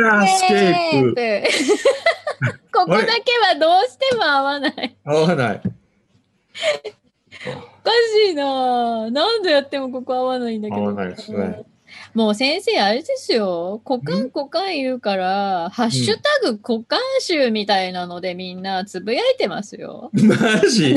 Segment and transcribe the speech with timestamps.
[0.00, 1.44] ースケープ
[2.72, 3.10] ここだけ
[3.42, 4.96] はどうしても合わない。
[5.04, 5.60] 合わない。
[7.46, 7.90] おか
[8.26, 10.82] しいな何度やってもここ合わないんだけど。
[10.82, 11.62] 合わないですね。
[12.14, 13.80] もう先生あれですよ。
[13.84, 20.10] 股間股間言うから、ハッシュタグ股間集みたいなのでみんなつぶやいてますよ。
[20.12, 20.36] マ
[20.68, 20.96] ジ？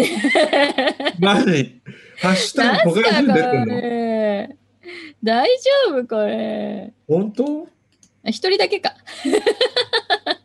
[1.19, 1.81] マジ？
[2.21, 3.75] ハッシュタグ小林こ出てんの？
[3.75, 4.55] れ。
[5.23, 5.47] 大
[5.87, 6.91] 丈夫これ。
[7.07, 7.43] 本当？
[7.63, 7.67] あ
[8.25, 8.95] 一人だけか。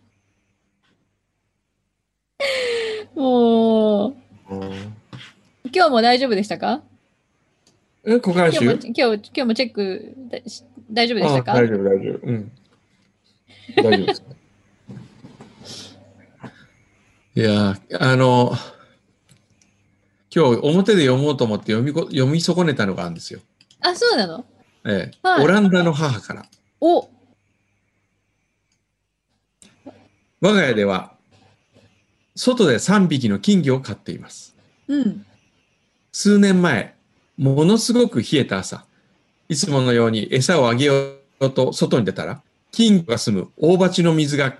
[3.14, 4.14] もう、
[5.72, 6.82] 今日も大丈夫でしたか？
[8.04, 10.14] え、股間今日も臭今日今日もチェック
[10.90, 11.52] 大丈夫でしたか？
[11.52, 12.26] あ大丈夫、大丈夫。
[12.26, 12.52] うん。
[13.76, 14.22] 大丈夫です。
[17.36, 18.52] いやー、あの、
[20.34, 23.40] 今日表で読もうと思って読みこ読み損ねたのがあるんですよ。
[23.80, 24.44] あ、そうなの？
[24.86, 26.44] ええはいオランダの母から。
[26.80, 27.08] お
[30.44, 31.14] 我が家では、
[32.36, 34.54] 外で3匹の金魚を飼っています。
[34.88, 35.24] うん。
[36.12, 36.94] 数年前、
[37.38, 38.84] ものすごく冷えた朝、
[39.48, 44.58] いつものように餌をあげようと外に出たら、金魚が住む大鉢の水が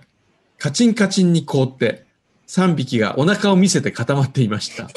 [0.57, 2.07] カチンカチンに凍って、
[2.47, 4.89] 3匹がお腹を見せて固まっていました。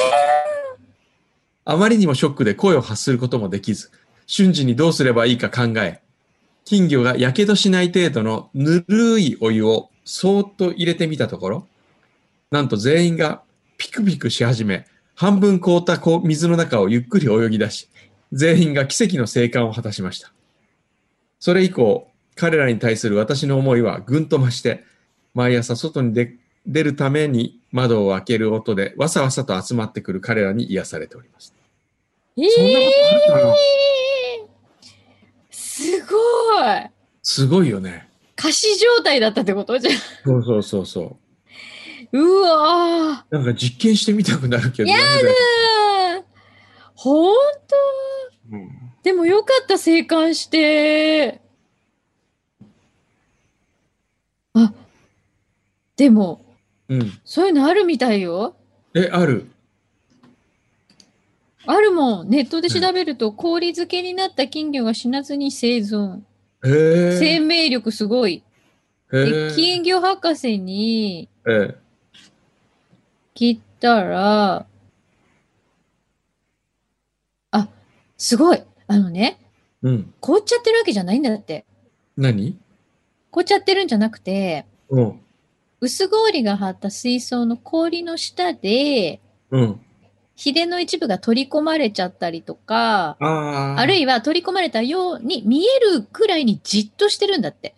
[1.65, 3.91] あまりにもショックで声を発することもできず、
[4.25, 5.99] 瞬時にどうすればいいか考え、
[6.63, 11.67] 金魚が火傷しない程度のぬるいお湯をそーっと入れてみたところ、
[12.49, 13.43] なんと全員が
[13.77, 17.89] ピクピクし始め、半分凍った水の中をゆっくり泳ぎ出し、
[18.31, 20.31] 全員が奇跡の生還を果たしました。
[21.39, 24.85] それ以降、彼らに対する私の思いはぐんと増して、
[25.33, 31.53] 毎朝外に出出るために窓を開ける音でわさわさと集まってくる彼らに癒されております。
[32.37, 32.85] えそんなこ
[33.27, 33.53] とあるかな？
[33.53, 33.57] ー、
[35.51, 36.89] すごい
[37.23, 38.06] すごいよね。
[38.37, 39.77] 仮死状態だったってこと？
[39.79, 39.91] じゃ
[40.23, 41.17] そうそうそうそ
[42.13, 42.17] う。
[42.17, 44.89] うわなんか実験してみたくなるけど。
[44.89, 46.23] やだよー。
[46.95, 47.75] ほんと
[48.51, 48.69] うん。
[49.03, 51.41] でもよかった生還して。
[54.53, 54.71] あ
[55.97, 56.45] でも
[56.87, 57.19] うん。
[57.25, 58.55] そういうのあるみたいよ。
[58.93, 59.49] え、ある。
[61.65, 62.29] あるもん。
[62.29, 66.19] ネットで調べると氷漬けになった金魚が死なずに生存。
[66.19, 66.21] へ
[66.61, 68.43] 生命力すごい
[69.11, 69.51] でえ。
[69.55, 71.75] 金魚博士にええ。
[73.35, 74.65] 聞いたら、
[77.51, 77.69] あ、
[78.17, 78.63] すごい。
[78.87, 79.39] あのね、
[79.83, 80.13] うん。
[80.19, 81.65] 凍っちゃってるわけじゃないんだって。
[82.17, 82.57] 何？
[83.29, 85.21] 凍っちゃってるんじゃなくて、うん。
[85.79, 89.79] 薄氷が張った水槽の氷の下で、うん。
[90.37, 97.73] ヒレの一部が取り込まれちゃったりとか、あるいは取り込まれたように見えるくらいにじっとしてるんだって。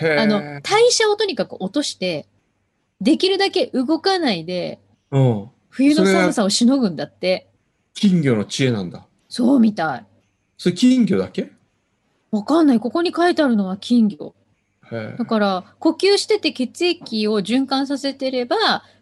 [0.00, 2.26] あの、代謝をとにかく落として、
[3.02, 4.80] できるだけ動かないで、
[5.10, 5.50] うん。
[5.68, 7.48] 冬の寒さをしのぐんだって。
[7.92, 9.06] 金魚の知恵なんだ。
[9.28, 10.06] そうみたい。
[10.56, 11.52] それ金魚だけ？
[12.30, 12.80] わかんない。
[12.80, 14.34] ここに書いてあるのは金魚。
[14.90, 15.26] だ。
[15.26, 18.56] から、呼吸してて血液を循環させてれば、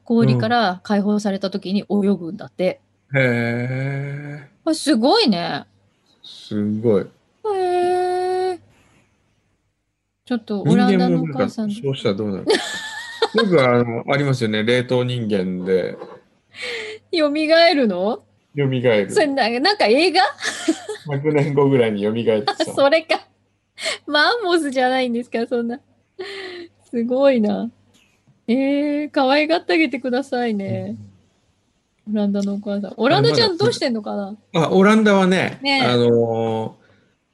[0.04, 2.80] 氷から解放された時に泳ぐんだって。
[3.14, 4.74] へえ。
[4.74, 5.64] すごいね。
[6.22, 7.02] すごい。
[7.02, 7.06] へ
[8.52, 8.58] え。
[10.26, 11.70] ちょっとオ人ランダのお母さん。
[11.70, 12.44] そうしたらどうなる
[13.34, 14.62] よくあの、ありますよね。
[14.62, 15.96] 冷凍人間で
[17.12, 18.22] 蘇るの？
[18.56, 19.10] 蘇る。
[19.10, 20.22] それななんか映画
[21.06, 22.72] ？100年後ぐらいに蘇ってあさ。
[22.74, 23.26] それか。
[24.06, 25.80] マンモスじゃないんですか、そんな。
[26.90, 27.70] すごいな。
[28.46, 30.96] えー、可愛がってあげてくださいね。
[32.10, 32.94] オランダのお母さん。
[32.96, 34.36] オランダちゃんどうしてんのかな？
[34.54, 36.88] あ、オランダはね、ねえあのー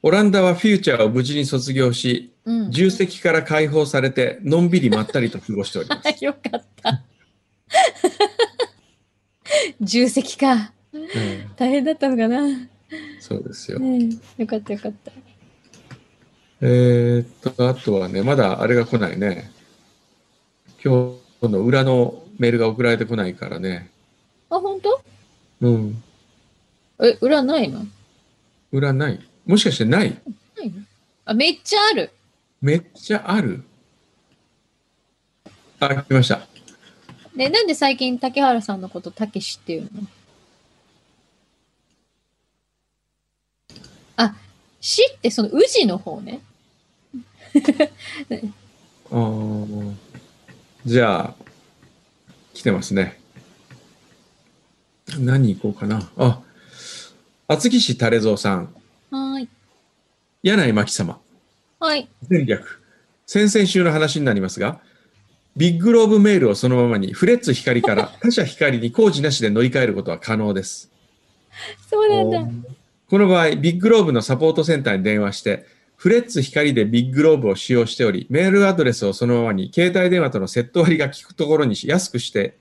[0.07, 2.71] オランダはフューチャーを無事に卒業し、うん。
[2.71, 6.09] 重責から解放されて、のんびりまったりと過ごしております。
[6.23, 7.03] よかった。
[9.81, 10.73] 重責か。
[10.93, 11.09] うん
[11.57, 12.43] 大変だったのかな？
[12.43, 12.69] ね
[13.19, 13.81] そうですよ。
[13.83, 15.13] えよかったよかった。
[16.61, 19.51] えーっと、あとはね、まだあれが来ないね。
[20.85, 23.91] 今日の裏のメールが送られてこないからね。
[24.57, 25.03] あ、本当？
[25.63, 26.03] うん。
[27.03, 27.85] え、裏ないの？
[28.71, 29.21] 裏ない。
[29.47, 30.11] もしかしてない？
[30.57, 30.83] ないの？
[31.25, 32.13] あ、めっちゃある。
[32.63, 33.65] めっちゃある？
[35.81, 36.47] あ、来ました。
[37.35, 39.89] ね、なんで最近竹原さんのことたけしっていうの？
[44.17, 44.37] あ、
[44.81, 46.41] しってその宇治の方ね。
[49.11, 49.95] あー
[50.87, 51.35] じゃあ、
[52.53, 53.19] 来てますね。
[55.19, 56.11] 何行こうかな。
[56.17, 56.41] あ、
[57.47, 58.75] 厚木市タレゾウさん、
[59.11, 59.49] はーい。
[60.43, 61.21] 柳井真紀様、
[61.81, 62.09] はい。
[62.29, 62.81] 前略。
[63.27, 64.81] 先々週の話になりますが、
[65.57, 70.91] BIGLOBE メールをそのままにフレッツ光から 他社光に工事なしで乗り換えることは可能です。
[71.89, 72.71] そうなんだ。
[73.09, 75.67] この場合、 BIGLOBE のサポートセンターに電話して、
[75.97, 82.57] フレッツ光で BIGLOBE を使用しており、メールアドレスをそのままに携帯電話とのセット割が効くところにし安くして、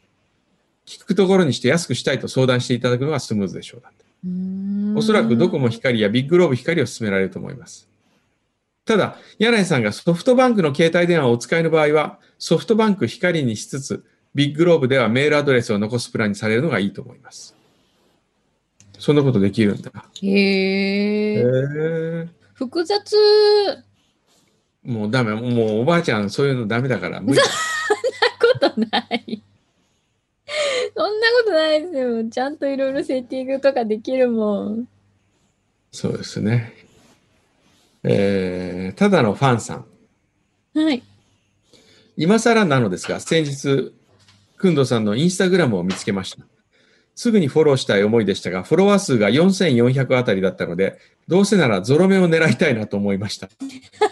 [0.85, 4.03] 効くところにして安くしたいと相談していただくのがスムーズでしょうだって。
[4.95, 7.87] おそらくドコモ光やビッグローブ光を勧められると思います。
[8.85, 14.03] ただ、柳井さんがソフトバンクの携帯電話をお使いの場合は、ソフトバンク光にしつつ、
[14.35, 17.55] ビッグローブではメールアドレスを残すプランにされるのがいいと思います。
[18.99, 19.91] そんなことできるんだ。
[20.21, 21.43] へへえ。
[21.43, 23.15] ー複雑。
[24.83, 25.33] もうダメ。
[25.33, 27.21] もうおばあちゃんそういうのダメだから。
[27.21, 27.39] 無理
[28.59, 29.41] ことない。
[30.95, 32.29] そんなことないですよ。
[32.29, 34.87] ちゃんといろいろセッティングとかできるもん。
[35.91, 36.73] そうですね。
[38.03, 39.85] えーただのファンさん。
[40.79, 41.03] はい。
[42.17, 43.93] 今更なのですが、先日、
[44.57, 46.45] くんどさんのインスタグラムを見つけました。
[47.15, 53.49] すぐにフォローしたい思いでしたが、フォロワー数が4400あたりだったので、どうせならゾロ目を狙いたいなと思いました。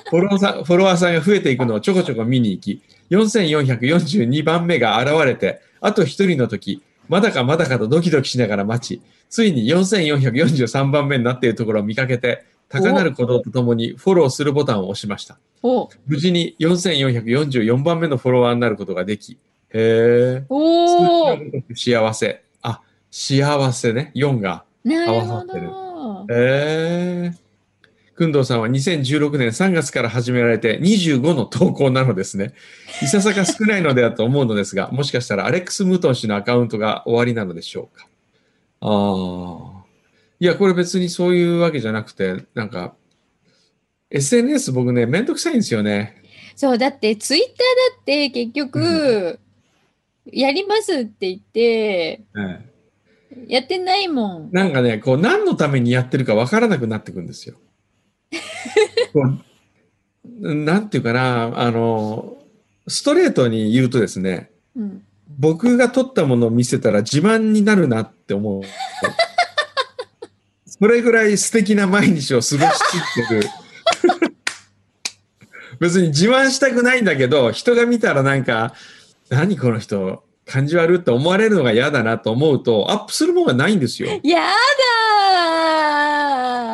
[0.09, 15.37] フォロワーさんフォロワーさんが増えていくのをちょこちょこ見に行き、4442番目が現れて、あと一人の時、まだかまだかとドキドキしながら待ち、ついに4443番目になっているところを見かけて、高鳴る鼓動とともにフォローするボタンを押しました。
[15.63, 19.33] お無事に4444番目のフォロワーになることができ、
[19.73, 20.45] へえ。
[20.49, 22.43] おー幸せ。
[22.61, 24.11] あ、幸せね。
[24.15, 24.63] 4が。
[24.85, 26.25] 合わさってるど。
[26.29, 26.80] へえ。
[28.21, 32.53] くんどうさんは2016年3月から始められて25の投稿なのですね。
[33.01, 38.07] いささか少ないのではと思うのですが、もしかしたらアレックス・ムートン氏のアカウントが終わりなのでしょうか。
[38.81, 39.83] ああ。
[40.39, 42.93] いや、これ別にそういうわけじゃなくて、なんか、
[44.11, 46.21] SNS 僕ね、めんどくさいんですよね。
[46.55, 49.39] そう、だってツイッターだって結局、
[50.31, 52.21] やりますって言って、
[53.47, 54.51] やってないもん。
[54.51, 57.55] なんかね、こう、何のためにやってるかわからなくなってくるんですよ。
[60.39, 62.37] なんていうかな、あの、
[62.87, 65.03] ストレートに言うとですね、うん。
[65.39, 68.63] 僕が撮ったものを見せたら自慢になるなって思う。
[70.65, 73.49] それぐらい素敵な毎日を過ごしきってる。
[75.79, 78.73] 別に自慢したくないんだけど、人が見たらなんか、
[79.29, 84.09] 何この人、感じ悪って思われるのが嫌だなと思うと、アップするものがないんですよ。
[84.23, 84.41] や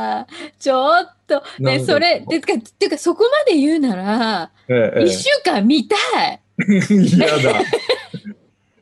[0.08, 6.42] だーちょっと、ね、それ、てか、てかそこまで言うなら、ええ一週間見たい。
[6.90, 7.62] 嫌だ。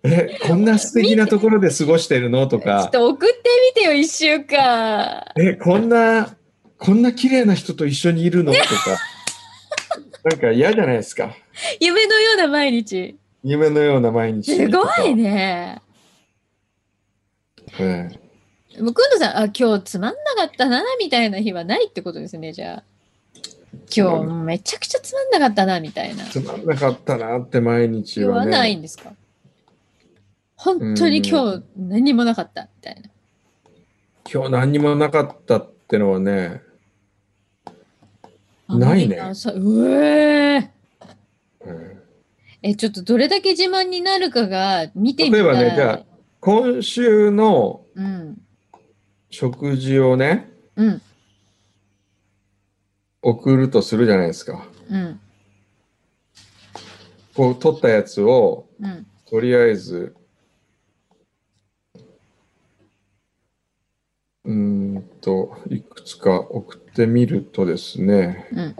[0.04, 2.48] え、こんな素敵なところで過ごしてるの？
[2.48, 3.36] と ちょっか、と送って
[3.76, 5.26] みてよ、一週間。
[5.38, 6.36] え、こんな、
[6.78, 8.54] こんな綺麗な人と一緒にいるの？
[8.54, 8.66] とか、
[10.30, 11.36] なんか嫌じゃないですか。
[11.80, 13.16] 夢のような毎日。
[13.44, 14.68] 夢のような毎日す。
[14.70, 15.82] ごいね。
[17.80, 18.10] え
[18.80, 22.83] むくんどさん、あ、今日つまんなかったな、みたいな日はないってことですね、じゃあ。
[23.95, 26.27] 今日めちゃくちゃつまんなかったな、みたいなえ。
[26.30, 28.79] つまんなかったなって毎日言わはないね。
[28.79, 29.12] んですか？
[30.55, 33.10] 本当に今日何もなかった、みたいな。
[34.32, 36.62] 今日何にもなかったってのはね、
[38.67, 40.70] あないねうえー
[41.63, 42.01] え
[42.63, 45.44] え、ちょっとどれだけ自慢になるかが見てみたい。
[45.44, 46.05] 例えばねじゃえ
[46.39, 48.41] 今週のうん。
[49.29, 51.01] 食事をね、うん。
[53.22, 54.65] 送るとするじゃないですか。
[54.89, 55.20] うん。
[57.34, 59.08] こう取ったやつを、うん。
[59.27, 60.15] とりあえず、
[64.44, 68.75] うーんと、いくつか送ってみるとですね、うん。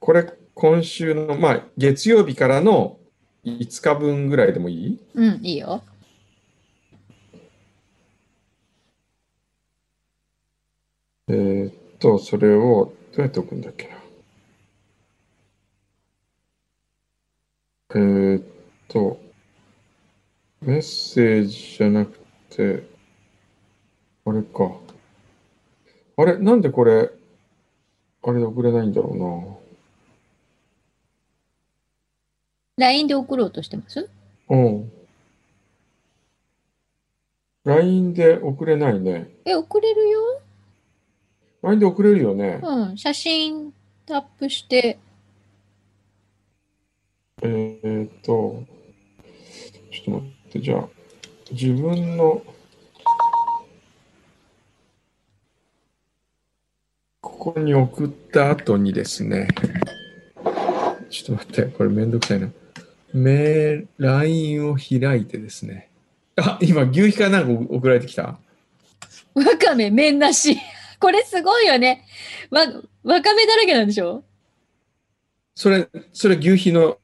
[0.00, 2.98] これ今週の、まあ、月曜日からの
[3.46, 4.98] 5日分ぐらいでもいい？
[5.14, 5.82] うん、いいよ。
[11.28, 13.94] えーっと、それをどうやって送るんだっけな？
[17.94, 18.44] えーっ
[18.88, 19.20] と、
[20.60, 22.18] メッセージじゃなく
[22.50, 22.82] て、
[24.24, 24.72] あれか。
[26.18, 27.10] あれ、なんでこれ、
[28.22, 29.65] あれで送れないんだろうな？
[32.76, 34.08] LINE で送ろうとしてます？
[34.50, 34.92] うん。
[37.64, 39.30] LINE で送れないね。
[39.44, 40.40] え、送れるよ
[41.62, 42.60] ？LINE で送れるよね。
[42.62, 42.98] うん。
[42.98, 43.72] 写真
[44.04, 44.98] タップして。
[47.42, 48.62] えーっと、
[49.90, 50.88] ちょっと待って、じゃあ、
[51.50, 52.42] 自分の、
[57.20, 59.48] ここに送った後にですね、
[61.10, 62.50] ちょっと待って、これめんどくさいな。
[63.16, 65.88] メ LINE を開いてですね。
[66.36, 68.38] あ、今、牛皮かなんか送られてきた？
[69.34, 70.56] わかめ、麺なし。
[71.00, 72.04] これすごいよね。
[72.50, 74.24] わ、わかめだらけなんでしょ？
[75.54, 76.98] それ、それ牛皮の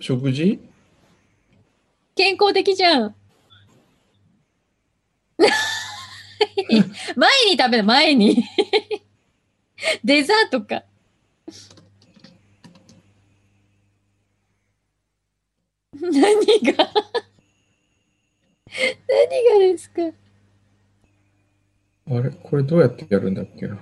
[0.00, 0.60] 食事？
[2.14, 3.14] 健康的じゃん。
[7.16, 8.42] 前に食べる、前に。
[10.04, 10.84] デザートか。
[16.12, 16.84] 何が？
[19.08, 20.02] 何がですか？
[22.08, 22.30] あれ？
[22.30, 23.66] これどうやってやるんだっけ？
[23.66, 23.76] な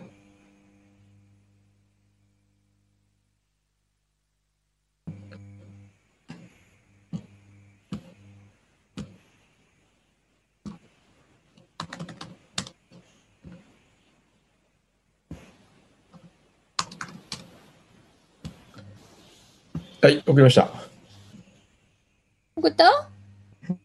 [20.02, 20.93] はい、送りました。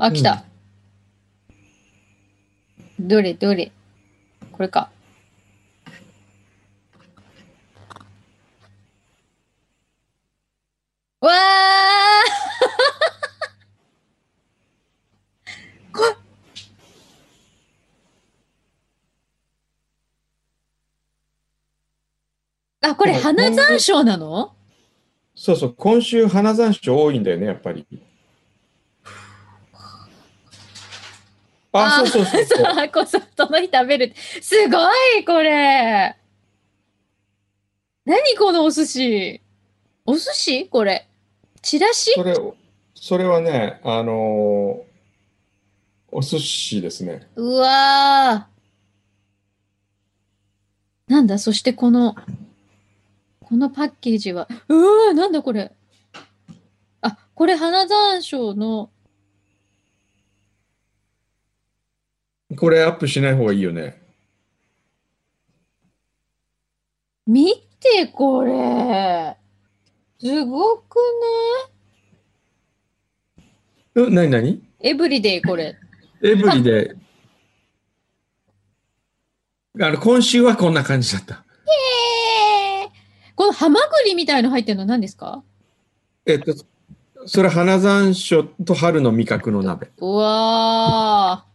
[0.01, 0.45] あ、来た。
[2.99, 3.71] どれどれ？
[4.53, 4.89] これか。
[11.21, 12.23] わあ
[15.93, 16.15] こ
[22.81, 24.53] あ、これ花山椒なの？
[25.35, 27.85] そうそう、今週花山椒多いんだよね、やっぱり。
[31.71, 32.65] あ、あそうそうそうそう。
[32.65, 34.13] そう、こそ、その日食べる。
[34.41, 34.77] すご
[35.17, 36.15] い、これ。
[38.05, 39.41] 何このお寿司？
[40.05, 40.67] お寿司？
[40.67, 41.07] これ。
[41.61, 42.13] チラシ？
[42.13, 42.35] それ、
[42.95, 44.89] それはね、あのー
[46.11, 47.27] お寿司ですね。
[47.35, 51.13] うわー。
[51.13, 52.15] なんだ、そしてこの、
[53.41, 55.71] このパッケージは、うわー、なんだこれ。
[57.01, 58.89] あ、これ花山椒の、
[62.57, 64.01] これアップしない方がいいよね。
[67.27, 69.37] 見てこれ。
[70.19, 70.97] すごく
[73.95, 74.53] うん、なになに？
[74.53, 75.77] ねエブリデイこれ。
[76.21, 76.95] エブリで、
[79.79, 81.43] あの、今週はこんな感じだった。
[82.83, 82.89] えー、
[83.35, 85.43] このハマグリみたいの入ってるのは何ですか？
[86.25, 86.53] えっと、
[87.25, 89.91] それ花山椒と春の味覚の鍋。
[89.97, 91.45] うわ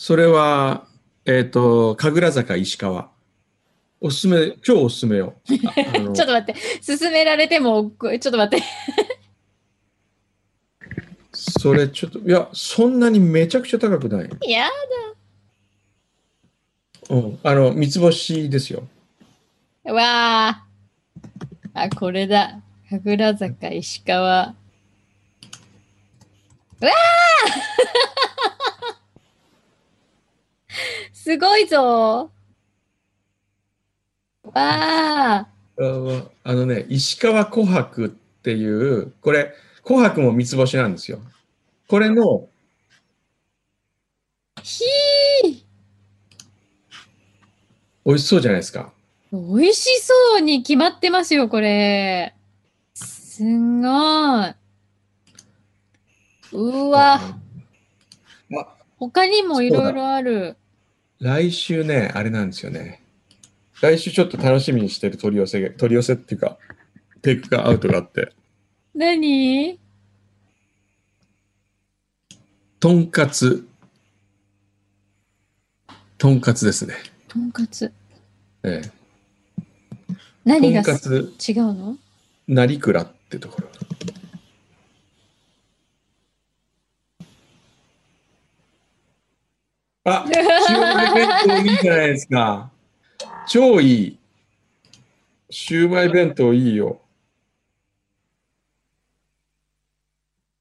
[0.00, 0.86] それは、
[1.24, 3.10] えっと、神楽坂石川。
[4.00, 5.34] おすすめ、超おすすめよ。
[5.44, 6.54] ちょっと待って。
[6.86, 8.64] 勧められても、こちょっと待って。
[11.32, 14.30] それちょっと、いや、そんなにめちゃくちゃ高くない。
[14.46, 14.68] いや
[17.10, 17.40] うん。
[17.42, 18.86] あの、三つ星ですよ。
[19.84, 19.92] だ。
[19.92, 20.64] わあ。
[21.74, 22.60] あ、これだ。
[22.88, 24.54] 神楽坂石川。
[26.80, 28.07] うわあ
[31.28, 32.30] すごいぞ。
[34.44, 35.36] わあ。
[35.36, 35.46] あ
[36.42, 38.10] あのね、石川琥珀っ
[38.42, 39.52] ていう、これ、
[39.84, 41.20] 琥珀も三つ星なんですよ。
[41.86, 42.48] これの、
[44.62, 45.62] ひー。
[48.06, 48.90] 美味しそうじゃないですか。
[49.30, 52.34] 美味しそうに決まってますよ、これ。
[52.94, 53.88] すんご
[54.46, 54.54] い。
[56.52, 57.20] うわ、
[58.96, 60.56] 他にもいろいろある。
[61.20, 63.02] 来週ね、あれなんですよね。
[63.80, 66.58] 来週ちょっと楽しみにしてる取り寄せが、取り寄せっていうか、
[67.22, 68.32] テイクがアウトがあって、
[68.94, 69.78] 何？
[72.80, 73.66] とんかつ。
[76.18, 76.94] とんかつですね。
[77.26, 77.92] とんかつ。
[78.62, 78.90] ええ、
[80.44, 80.94] 何が違う
[81.74, 81.98] の？
[82.46, 83.68] 成倉ってところ。
[90.08, 92.70] あ、シウマイ弁当いいじゃないですか。
[93.48, 94.18] 超いい。
[95.50, 97.00] シウマイ弁当いいよ。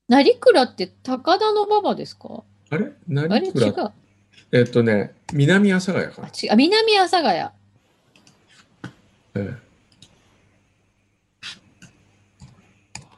[0.07, 2.43] 成倉って高田の馬場ですか？
[2.69, 2.91] あれ？
[3.29, 3.93] あれ違成倉う。
[4.53, 6.27] えっとね、南阿佐ヶ谷かな。
[6.29, 6.51] 違う。
[6.53, 7.39] あ南阿佐ヶ谷。
[7.39, 7.51] え
[9.35, 9.67] え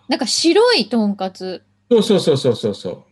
[0.08, 1.64] なんか白いとんかつ。
[1.92, 3.04] そうそうそうそうそうそう。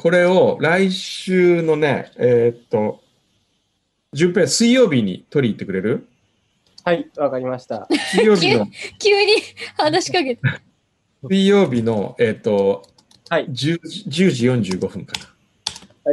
[0.00, 3.00] これを来週のね、えーっと、
[4.12, 6.06] 順平、水曜日に取り行ってくれる？
[6.84, 7.88] はい、わかりました。
[8.12, 8.68] 水曜日の、
[9.02, 9.32] 急に
[9.76, 10.42] 話しかけて。
[11.28, 12.88] 水曜日の、えーっと、
[13.28, 15.14] はい10時10時45分か
[16.04, 16.12] な。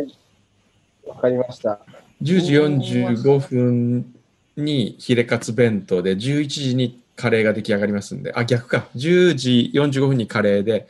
[1.07, 1.79] わかりました。
[2.23, 4.15] 10時45分
[4.57, 8.87] にヒレカツ弁当で、11時にカレーが出来上がりますんで、あ、逆か。
[8.95, 10.87] 10時45分にカレーで、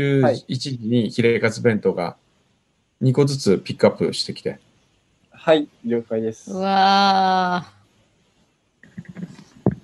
[0.00, 2.16] 11時にヒレカツ弁当が
[3.02, 4.58] 2個ずつピックアップしてきて。
[5.30, 6.50] はい、了解です。
[6.52, 7.74] うわー。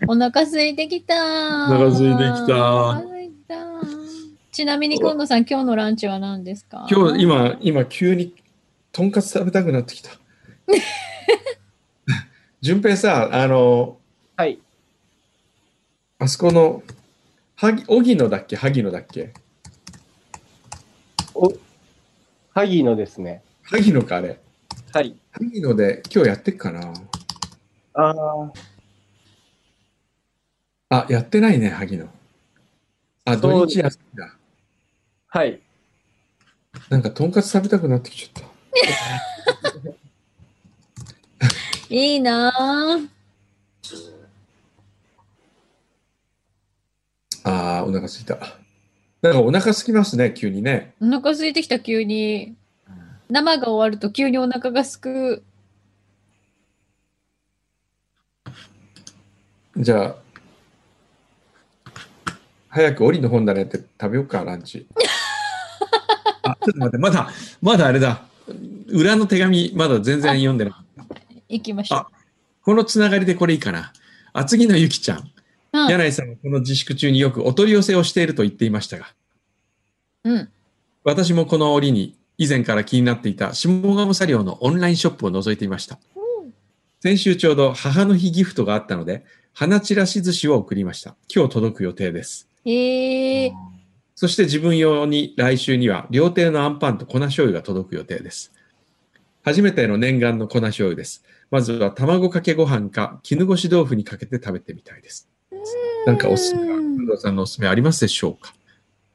[0.09, 1.15] お腹空いてきた。
[1.15, 1.19] お
[1.69, 3.57] 腹空いてきた腹空いた
[4.51, 6.87] ちなみに、今野さん、今日のランチは何ですか？
[6.91, 8.35] 今日、今、今、急に、
[8.93, 10.11] とんかつ食べたくなってきた。
[12.61, 13.99] 順平さ、あの、
[14.37, 14.59] はい、
[16.19, 16.83] あそこの、
[17.57, 18.57] はぎ、荻野だっけ？
[18.57, 19.33] 萩野だっけ？
[21.43, 21.51] お、
[22.53, 23.43] 萩野ですね。
[23.63, 24.39] 萩野か、あれ。
[24.93, 25.17] はい。
[25.33, 26.93] 萩野で今日やってっかな
[27.95, 28.51] あ
[30.91, 32.05] あ、あ、やってないね、萩野。
[33.25, 34.37] あ、そう土日休みだ。
[35.29, 35.63] はい。
[36.91, 38.51] なんか、とんかつ食べたくなってきちゃった。
[41.89, 43.09] いいなぁ。
[47.45, 48.60] あー、お腹すいた。
[49.23, 50.95] なんかお腹すきますね、急にね。
[51.01, 52.55] お腹空いてきた、急に。
[53.29, 55.43] 生が終わると急にお腹がすく。
[59.77, 60.17] じゃあ、
[62.71, 64.87] 早く檻の本棚やって食べようか、ランチ。
[66.43, 68.25] あ、ちょっと待って、まだ、まだあれだ。
[68.89, 71.59] 裏の手紙、まだ全然読んでない。
[71.59, 72.07] 行きましょう。
[72.63, 73.93] このつながりでこれいいかな。
[74.33, 75.31] 厚木のゆきちゃん。
[75.73, 79.07] うん柳井さんはこの自粛中によくお取り寄せをしていると言っていましたが、
[80.25, 80.49] うん。
[81.05, 85.99] 私もこの折に以前から気になっていた下鴨茶寮のオンラインショップを覗いていました。
[87.01, 89.25] 先週ちょうど母の日ギフトがあったので、
[89.55, 91.17] 花ちらし寿司を送りました。
[91.35, 92.47] 今日届く予定です。
[92.65, 93.53] へえ。
[94.15, 98.53] そして自分用に来週には料亭のあんパンと粉醤油が届く予定です。
[99.43, 101.25] 初めての念願の粉醤油です。
[101.51, 105.30] まずは卵かけご飯か絹ごし豆腐にかけて食べてみたいです。
[106.07, 106.81] なんかおすすめが、工
[107.13, 108.53] 藤さんのおすすめありますでしょうか？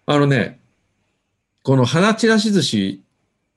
[0.06, 0.60] あのね、
[1.63, 3.04] この花ちらし寿司、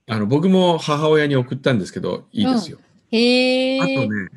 [0.09, 2.79] あの僕も母親に送ったんですけど、いいですよ。
[3.11, 3.81] へえ。
[3.81, 4.29] あとね、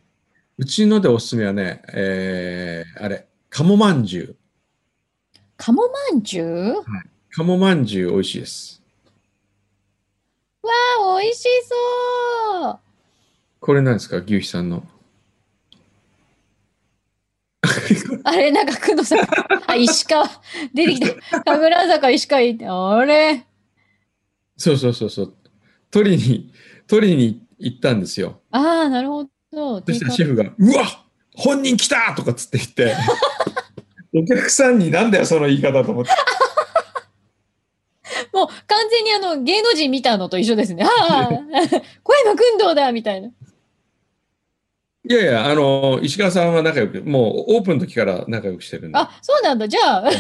[0.58, 4.36] うちのでおすすめはね、えー、あれ、鴨まんじゅう。
[5.58, 6.78] 鴨まんじゅう？
[6.78, 6.84] わ
[7.32, 8.82] 鴨まんじゅう美味しいです。
[10.64, 10.68] あ、
[11.22, 11.48] 美味し
[12.62, 12.80] そう。
[13.62, 14.18] これなんですか？
[14.18, 14.84] 牛肥さんの。
[18.24, 19.20] あれ、なんか、くのさん。
[19.68, 20.28] あ、石川。
[20.74, 21.44] 出てきた。
[21.44, 22.68] 神楽坂石川行って。
[22.68, 23.46] あれ？
[24.58, 25.34] そうそうそうそう。
[25.92, 26.52] 取りに、
[26.88, 28.42] 取りに行ったんですよ。
[28.52, 29.82] ああ、なるほど。
[29.86, 32.96] そしたらシェフが、うわ本人来たとかっつって言って、
[34.18, 36.12] お客さんになんだよ、その言い方と思って。
[38.34, 40.86] もう完全にあの芸能人見たのと一緒ですね。
[40.86, 41.28] ああ、
[42.04, 43.30] 小山君堂だみたいな。
[45.04, 48.98] いやいや、あの、石川さんは仲良く、もうオープンの時から仲良くしてるんで。
[49.00, 49.68] あ、そうなんだ。
[49.68, 50.12] じゃあ、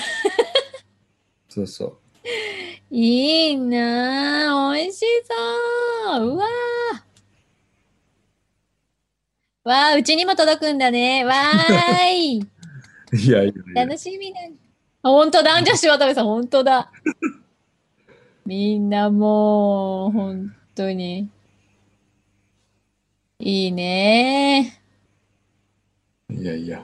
[1.49, 1.97] そうそう。
[2.89, 5.05] いいなあ美味し
[6.07, 6.29] そう。
[6.31, 6.45] うわ
[6.93, 7.03] あ。
[9.63, 11.23] わあ、うちにも届くんだね。
[11.25, 12.37] わーい。
[13.13, 13.85] いやいや。
[13.85, 14.39] 楽しみだ。
[15.03, 15.61] あ本当だ。
[15.61, 16.91] じゃあ、柴田さん、本当だ。
[18.45, 21.29] みんなもう、本当に。
[23.43, 24.79] いいね。
[26.29, 26.83] いやいや。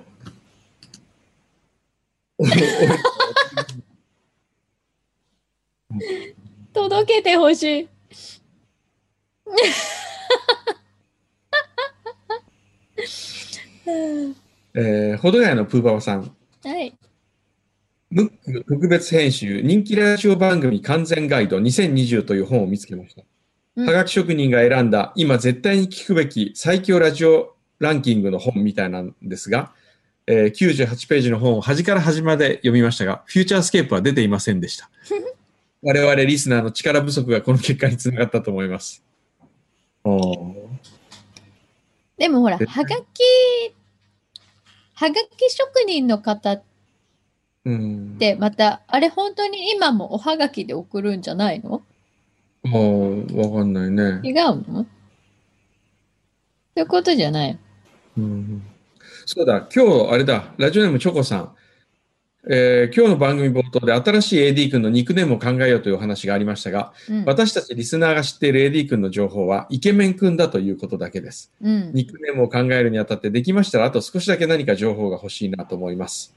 [6.74, 7.90] 届けてほしい。
[14.74, 16.36] えー、ほどやのプーババさん。
[16.64, 16.98] はい。
[18.10, 23.22] ムック特別編集、人気ラジオ番組完全ガイド2020という本を見つけました。
[23.78, 29.72] うんはがき職人が選んだ今絶対に聞くべき最強ラジオランキングの本みたいなんですが、
[30.26, 34.90] えー98ページの本を端から端まで読みましたが、フューチャースケープは出ていませんでした。
[35.84, 39.04] 我々リスナーの力不足がこの結果につながったと思います。
[42.18, 42.96] でもほら、はでがき、
[44.96, 46.64] はがき職人の方っ
[47.66, 48.16] うん。
[48.18, 51.84] て、また、あれ本当に今もおはがきで送るんじゃないの？
[52.64, 54.22] もう、わかんないね。
[54.24, 54.34] 違う
[54.72, 54.86] の？
[54.86, 54.86] そ
[56.76, 57.60] ういうことじゃない。
[58.18, 58.64] うん
[59.26, 61.52] そうだ、今日、あれだ、ラジオネームチョコさん。
[62.50, 67.26] えー今日の番組冒頭で新しい AD 君のニックネームを考えようというお話がありましたが、うん。
[67.26, 71.52] 私たちリスナーが知っている AD 君の情報はイケメン君だということだけです。
[71.62, 71.92] うん。
[71.94, 76.37] ニックネームを考えるにあたってできましたら、あと少しだけ何か情報が欲しいなと思います。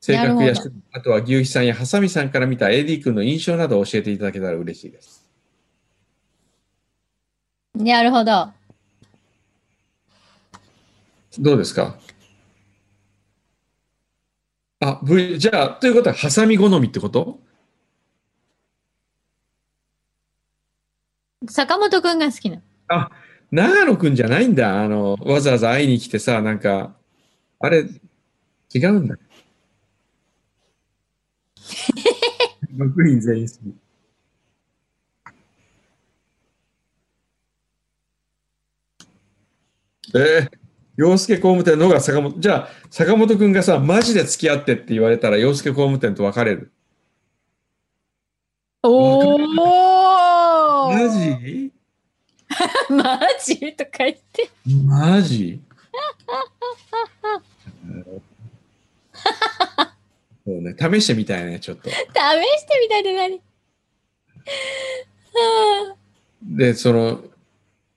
[0.00, 0.54] 性格や
[0.92, 5.26] あとは牛肥さんやハサミさんから見た AD 君の印象などを教えていただけたら嬉しいです。
[7.74, 8.50] なるほど。
[11.38, 11.98] どうですか？
[14.80, 17.40] あ、V、じゃあ、ということは、ハサミ好みってこと？
[21.48, 22.62] 坂本くんが好きな。
[22.88, 23.10] あ、
[23.50, 24.82] 長野くんじゃないんだ。
[24.82, 26.94] あの、わざわざ会いに来てさ、なんか、
[27.58, 27.86] あれ、
[28.74, 29.16] 違うんだ。
[32.76, 33.74] 6人全員好き。
[40.14, 40.50] えー、
[40.96, 46.72] 洋介工務店の方が坂本、じゃあ、坂本くんがさ、マジで付き合ってって言われたら、洋介工務店と別れる？
[48.82, 49.38] おお
[50.92, 51.72] マジ？
[52.88, 53.74] マジ？
[53.74, 54.48] とか言って。
[54.86, 55.60] マジ？
[60.46, 61.90] そうね、試してみたいね、ちょっと。
[61.90, 62.08] 試して
[62.80, 63.42] みたいで何？
[65.34, 65.96] は
[66.40, 67.20] で、その、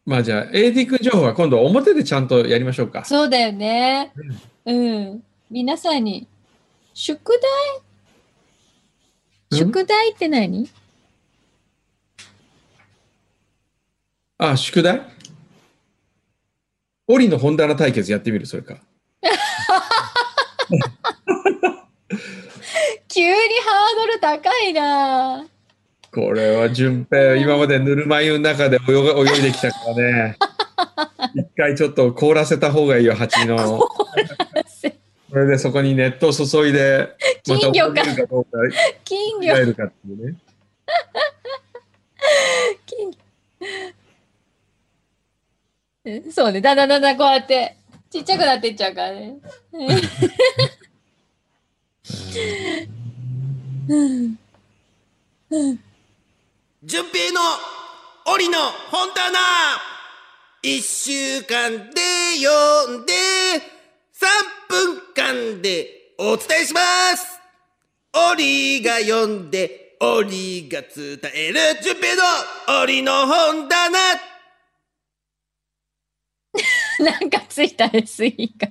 [0.03, 3.05] まあじゃあ、AD 君情報は今度表でちゃんとやりましょうかあ。
[3.05, 4.11] そうだよね。
[4.65, 5.23] うん。
[5.51, 6.27] 皆さんに、
[6.95, 7.39] 宿
[9.51, 9.61] 題？
[9.61, 9.67] うん？
[9.67, 10.67] 宿題って何？
[14.39, 15.03] あ、宿題？
[17.05, 18.79] オリの本棚対決やってみる、それか。
[23.09, 25.45] 急にハードル高いな
[26.13, 30.37] これは順平、今までぬるま湯の中で泳が泳いできたからね。
[31.35, 33.79] 一回ちょっと凍らせた方がいいよ、蜂の。
[35.29, 37.15] それでそこに熱湯を注いで、
[37.47, 38.57] また金魚か泳げるかどうか考
[39.05, 40.37] 金魚えるかっていうね。
[42.85, 43.17] 金魚
[46.05, 47.75] えそうねだんだんだんだんこうやって
[48.09, 49.37] ちっちゃくなっていっちゃうからね
[53.89, 54.37] 順
[57.11, 57.41] 平の
[58.35, 58.59] 檻の
[58.91, 59.39] 本棚
[60.61, 61.99] 一週間で
[62.39, 63.13] 読んで
[64.13, 64.27] 3
[64.69, 66.79] 分間でお伝えしま
[67.17, 67.39] す。
[68.13, 72.21] 檻が読んで檻が伝える順平の
[72.83, 73.97] 檻の本棚。
[77.11, 78.67] なんかついたねスイカ。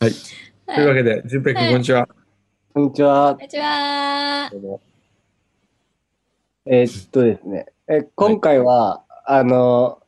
[0.00, 0.45] はい。
[0.66, 2.08] というわけで、順平君、こんにちは。
[2.74, 3.34] こんにちは。
[3.36, 3.44] こん。
[3.44, 4.50] にちは。
[6.66, 10.00] えーっとですね、え今回は、あの、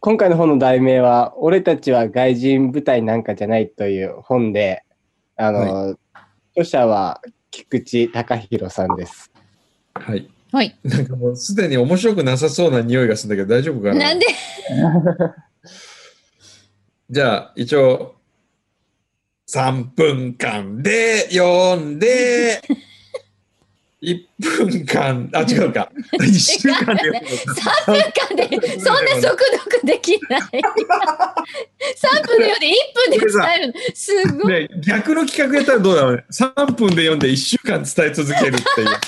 [0.00, 4.82] 今回の本の題名は、俺たちは外人部隊なんかじゃないという本で、
[5.36, 5.96] あの、
[6.52, 9.30] 著者は菊地高弘さんです。
[9.94, 10.28] はい。
[10.52, 10.78] はい。
[10.84, 14.10] なんかもうすでに面白くなさそうな匂いがするんだけど大丈夫かな？
[14.10, 14.26] なんで？
[17.10, 18.14] じゃあ、一応、
[19.48, 22.62] 3分間で読んで、
[24.04, 25.90] 1分間、あ、違うか。
[26.20, 27.70] 1週間で読むのか。
[27.86, 30.50] 3分間でそんな速読できない3
[32.26, 36.24] 分で読んで1分で伝えるのすごいね、逆の企画やったらどうだろうね。
[36.30, 38.86] 3分で読んで1週間伝え続けるっていう。
[38.86, 39.04] なんだか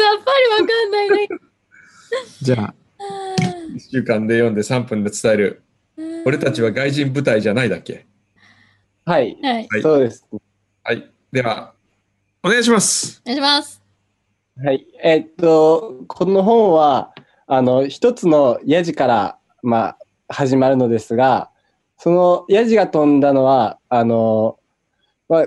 [0.00, 1.28] さっぱりわかんないね
[2.42, 2.74] じゃあ、
[3.74, 5.62] 1週間で読んで3分で伝える。
[6.24, 8.06] 俺たちは外人部隊じゃないだっけ？
[9.04, 10.26] はい、はいはいそうです。
[10.82, 11.10] はい。
[11.30, 11.74] では、
[12.42, 13.20] お願いします。
[13.24, 13.82] お願いします
[14.62, 14.86] はい。
[15.02, 17.12] えーっと、この本は、
[17.46, 21.50] あの、一つのヤジから、まあ、始まるのですが、
[21.98, 24.58] そのヤジが飛んだのは、あの、
[25.28, 25.46] まあ、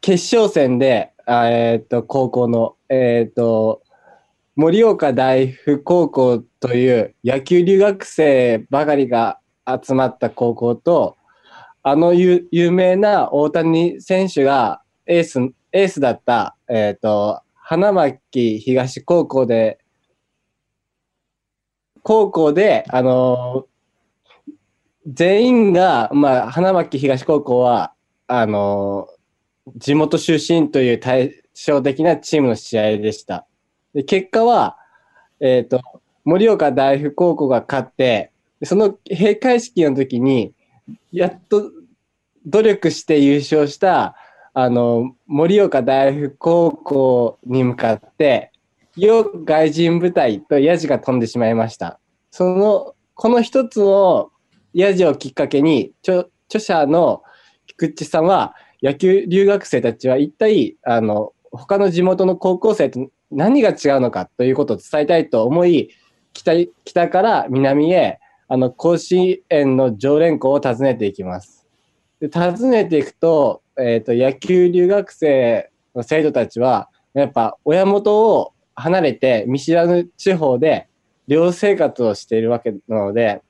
[0.00, 3.82] 決勝戦で、あえーっと、高校の、えーっと、
[4.56, 11.16] 盛岡大附高校という野球留学生ばかりが集まった高校と、
[11.82, 15.40] あの有有名な大谷選手がエース、
[15.72, 19.78] エースだった、えっ、と、花巻東高校で、
[22.02, 23.66] 高校で、あの
[25.06, 27.92] 全員が、まあ、花巻東高校は、
[28.26, 29.08] あの
[29.76, 33.46] 地元出身という対照的なチームの試合でした。
[33.94, 34.76] で結果は、
[35.40, 35.80] えっ、と、
[36.24, 38.31] 盛岡大附高校が勝って、
[38.64, 40.54] その閉会式の時に、
[41.10, 41.70] やっと
[42.46, 44.16] 努力して優勝した、
[44.54, 48.52] あの、盛岡大附高校に向かって、
[48.96, 51.98] よ外人部隊とヤジが飛んでしまいました。
[52.30, 54.30] その、この一つの
[54.74, 57.22] ヤジをきっかけに、著著者の
[57.66, 65.90] 菊池さんは、野球留学生たちは一体、あの、他の地元の高校生と何が違うのかということを伝えたいと思い、
[66.32, 66.52] 北
[66.84, 68.18] 北から南へ、
[68.52, 71.66] あの、甲子園の常連校を訪ねていきます。
[72.20, 80.86] で訪ねていくと、えっ、と、野球留学生の生徒たちは、やっぱ親元を離れて見知らぬ地方で
[81.28, 83.40] 寮生活をしているわけなので、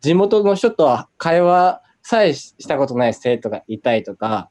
[0.00, 4.48] 地元の人とは会話さえしたことない生徒がいたりとか、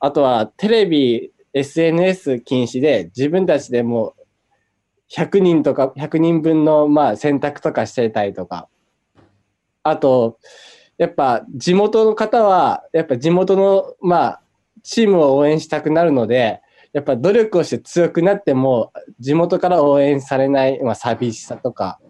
[0.00, 4.14] あとはテレビ、SNS 禁止で自分たちでもう
[5.14, 8.68] 100人とか、100人分のまあ選択とかしてたりとか、
[9.88, 10.38] あと、
[10.98, 14.42] やっぱ地元の方は、やっぱ地元のまあ
[14.82, 16.60] チームを応援したくなるので、
[16.92, 22.00] やっぱ努力をして強くなっても、地元から応援されない、まあ、寂しさとか、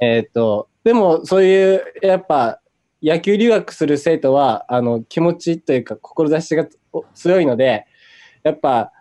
[0.00, 2.60] えっ、と、でもそういう、やっぱ
[3.02, 6.66] 野球留学する生徒は、あの、気持ちというか、志が
[7.14, 7.86] 強いので、
[8.42, 8.92] やっぱ、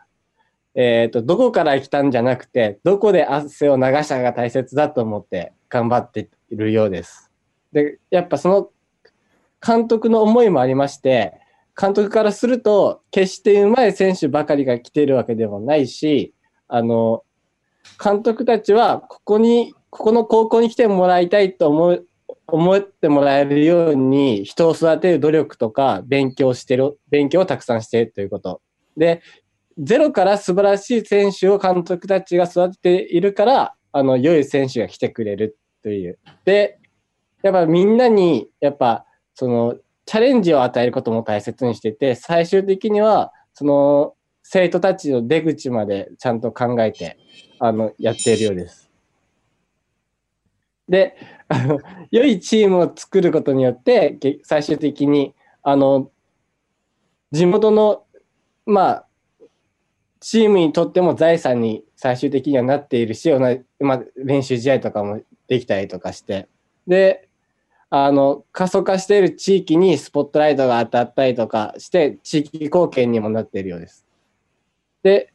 [0.76, 7.32] えっ、と、どこから来たんじゃなくて、どこで汗を流したが大切だと思って頑張っているようです。
[7.72, 8.70] で、やっぱその
[9.66, 11.40] 監督の思いもありまして、
[11.80, 16.34] 監督からすると、決して上手い選手ばかりが来ているわけでもないし、
[16.68, 17.24] あの、
[18.02, 22.08] 監督たちは、ここに、ここの高校に来てもらいたいと思う、
[22.48, 28.62] 思ってもらえるように、人を育てる努力とか、勉強してる、勉強をたくさんしているということ。
[28.96, 29.22] で、
[29.78, 36.18] ゼロから素晴らしい選手を監督たちが育てているから、あの、良い選手が来てくれるという。
[36.46, 36.80] で、
[37.44, 47.18] やっぱみんなに、やっぱ、その、チャレンジを与えることも大切にしてて、最終的には、その、生徒たちの出口までちゃんと考えて、
[47.60, 48.90] あの、やっているようです。
[50.88, 51.16] で、
[51.48, 51.80] あの、
[52.12, 55.34] 良いチームを作ることによって、最終的に、
[55.64, 56.12] あの、
[57.32, 58.04] 地元の、
[58.66, 59.05] まあ、
[60.28, 63.32] チームにとっても財産に最終的にはなっているし、
[63.80, 66.50] まあ、練習試合とかもできたりとかして、
[66.88, 67.30] で、
[67.92, 74.04] あの、過疎化している地域にスポットライトが当たったりとかして、地域貢献にもなっているようです。
[75.04, 75.32] で、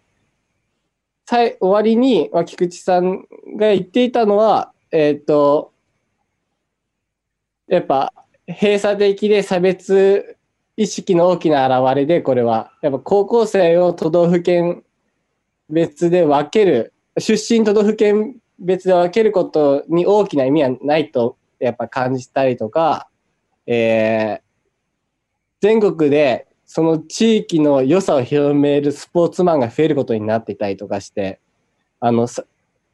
[1.24, 5.72] 最終わりに、まあ、菊池さんが言っていたのは、えっ、と、
[7.68, 8.12] やっぱ、
[8.48, 10.36] 閉鎖的で差別
[10.76, 14.82] 意識の大きな表れで、これは、やっぱ高校生を都道府県
[15.68, 23.08] 別で分ける、出身都道府県別で分けることに大きな意味はないと、やっぱ感じたりとか、
[23.66, 24.50] えー
[25.60, 31.40] 全国でその地域の良さを広めるスポーツマンが増えることになっていたりとかして、
[31.98, 32.28] あの、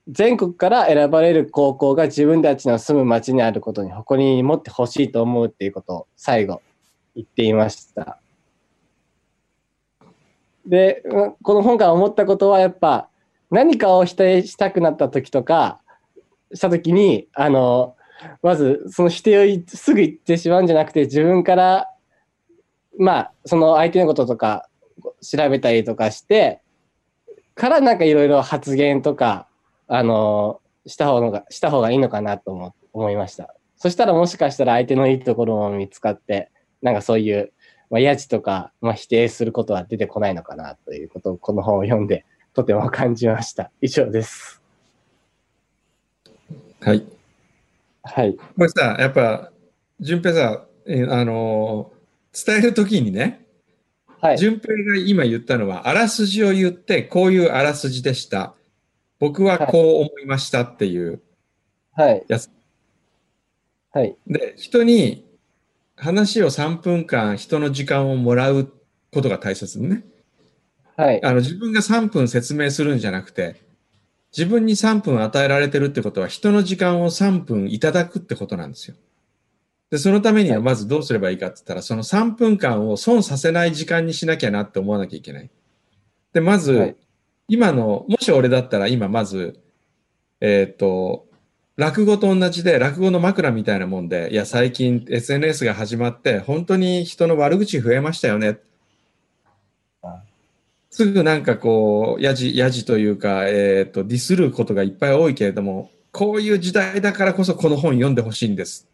[0.09, 6.62] 全国から選ばれる高校が自分たちの住む町にあることに誇りに持ってほしいと思うっていうことを最後。
[7.16, 8.18] 言っていました。
[10.66, 11.02] で、
[11.42, 13.09] この本から思ったことはやっぱ
[13.50, 15.81] 何かを否定したくなった時とか、
[16.52, 17.96] した時に、あの、
[18.42, 21.88] まずその否定をすぐ言ってしまうんじゃなくて自分から、
[22.98, 24.68] まあ、その相手のこととか
[25.22, 26.61] 調べたりとかして、
[27.55, 29.48] からなんかいろいろ発言とか、
[29.87, 33.55] あの、した方が、した方がいいのかなと思思いました。
[33.76, 36.50] そしたらもしかしたら相手のいいところも見つかって、
[36.87, 37.53] なんかそういう、
[37.90, 43.72] まあ、やじとか、まあ、否定することは出てこないのかなということをこの本を読んでとても感じました。
[43.81, 44.62] 以上です。
[46.81, 47.05] はい。
[48.05, 48.37] はい。
[48.37, 49.51] これさ、やっぱ、
[49.99, 51.96] 順平さ、えあのー
[52.46, 53.46] 伝えるときにね、
[54.20, 54.38] はい。
[54.38, 58.55] 順平が今言ったのは、あらすじを言って、こういうあらすじでした。
[59.18, 61.22] 僕はこう思いましたっていう
[61.92, 62.25] はい。
[62.29, 62.51] やつ。
[63.90, 64.14] はい。
[64.27, 65.26] で、人に
[65.97, 68.73] 話を3分間、人の時間をもらう
[69.13, 70.05] ことが大切ね。
[70.97, 71.23] はい。
[71.25, 73.57] あの、自分が3分説明するんじゃなくて、
[74.37, 78.97] 自分に3分与えられてるってことは、人の時間を3分いただくってことなんですよ。
[79.91, 85.51] で、そのためにはまずどうすればいいかって言ったら、その3分間を損させない時間にしなきゃなって思わなきゃいけない。
[86.33, 86.97] で、まず、はい
[87.49, 89.61] 今の、もし俺だったら今まず、
[90.41, 91.26] えっ、と、
[91.77, 98.59] 落語と同じで、落語の枕みたいなもんで、いや、最近 SNS が始まって、本当に人の悪口増えましたよね。
[100.91, 108.89] すぐなんかこう、やじ、やじというか、えっ、と、ディスることがいっぱい多いけれども、こういう時代だからこそこの本読んでほしいんです。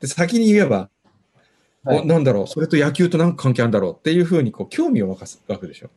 [0.00, 0.88] で、先に言えば、
[1.84, 5.90] はいおなんだろう、それと野球と何か関係あるんだろうっていうふうにこう興味を湧かす湧くでしょ。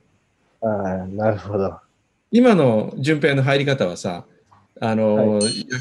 [0.62, 1.78] ああ、なるほど。
[2.32, 4.26] 今の順平の入り方はさ、
[4.82, 5.78] あの、いや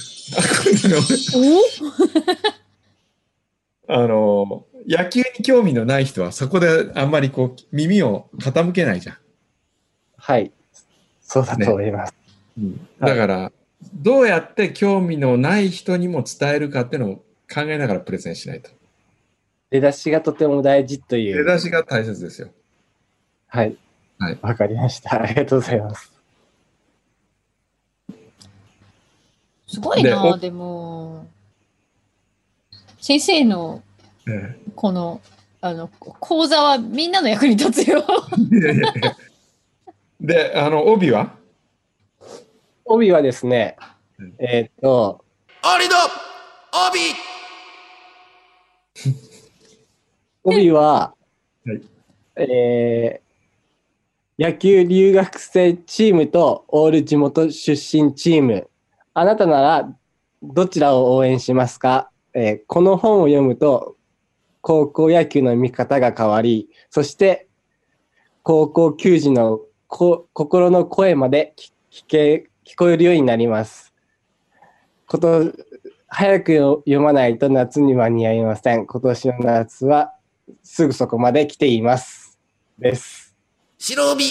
[3.97, 9.17] あの、野球に興味のない人はそこであんまりこう耳を傾けないじゃん。
[10.17, 10.53] はい。
[11.21, 12.15] そうだと思います。
[13.01, 13.53] だから、
[13.95, 17.17] どうやって興味のない人にも伝えるかっていうのを
[17.53, 18.71] 考えながらプレゼンしないと。
[19.71, 21.37] 出だしがとても大事という。
[21.37, 22.49] 出だしが大切ですよ。
[23.49, 23.77] はい。
[24.19, 25.21] はいわかりました。
[25.21, 26.14] ありがとうございます。
[29.81, 31.27] ごいでな、おでも。
[33.01, 33.83] 先生の
[34.27, 35.21] えこの、
[35.61, 38.05] あの、講座はみんなの役に立つよ。
[38.53, 39.17] えいやいやいや
[40.21, 41.37] で、あの、帯は？
[42.87, 43.77] 帯はですね
[44.19, 45.25] うん、えーっと、
[45.63, 45.95] 俺の
[46.89, 47.01] 帯
[50.45, 51.15] 帯は、
[51.65, 51.81] はい
[52.37, 53.25] えー
[54.37, 58.69] 野球留学生チームとオール地元出身チーム。
[59.15, 59.93] あなたなら
[60.43, 63.97] どちらを応援しますか、えーこの本を読むと
[64.61, 67.49] 高校野球の見方が変わり、そして
[68.43, 71.73] 高校球児のこ心の声まで聞
[72.03, 73.93] 聞け聞こえるようになります。
[75.07, 75.53] こと
[76.09, 78.87] 早く読まないと夏に間に合いません。
[78.87, 80.15] 今年の夏は
[80.63, 82.39] すぐそこまで来ています。
[82.79, 83.35] です。
[83.79, 84.25] 白帯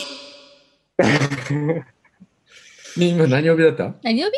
[2.98, 3.94] 今何帯だった？
[4.04, 4.34] 何曜日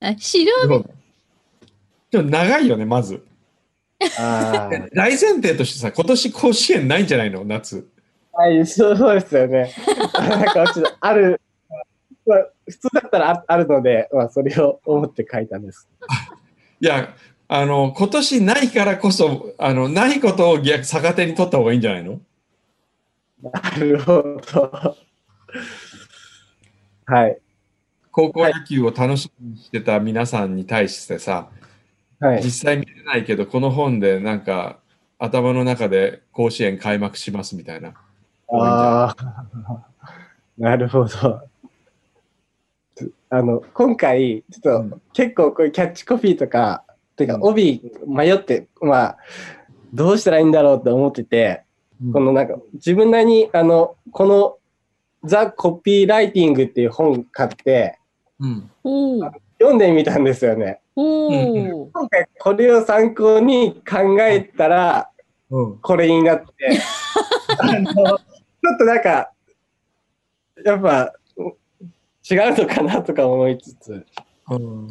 [0.00, 0.84] あ、白帯。
[2.10, 3.24] でも長いよね、まず。
[4.18, 7.44] あー 大前提としてさ、今年甲子園ないんじゃないの？
[7.44, 7.86] 夏。
[8.32, 9.72] はい、そうそうですよね。
[10.18, 11.40] なんかちょっとある、
[12.26, 15.88] まあ、普通だったらああるので、まあ、それを思って書いたんです。
[16.80, 17.14] いや、
[17.48, 22.20] あの、今年ないからこそ、あの、ないことを逆逆手に取った方がいいんじゃないの？
[23.42, 24.96] なるほど。
[27.06, 27.38] はい。
[28.12, 31.48] 高校野球を楽しみにしてた皆さんに対してさ、
[32.18, 32.42] はい。
[32.42, 34.78] 実際見てないけど、この本でなんか、
[35.18, 37.94] 頭の中で甲子園開幕しますみたいな。
[38.52, 39.84] ああ、
[40.58, 41.42] なるほど。
[43.30, 46.84] あの、今回、ちょっと、結構こういうキャッチコピーとか、
[47.16, 49.18] てかうん帯迷って、まあ、
[49.92, 51.62] どうしたらいいんだろうって思ってて、
[52.02, 54.58] うんこのなんか、自分なりに、あの、この、
[55.22, 57.99] ザ・コピーライティングっていう本買って、
[58.40, 59.20] うん。
[59.58, 60.80] 読んでみたんですよね。
[60.96, 65.10] 今回これを参考に考えたら、
[65.50, 65.78] うん。
[65.78, 66.80] これになって、
[67.58, 69.30] あの、ちょっとなんか、
[70.64, 71.12] やっぱ、
[72.30, 74.06] 違うのかなとか思いつつ、
[74.50, 74.88] うん。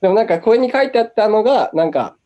[0.00, 2.16] でもなんかこれに書いてあったのが、なんか、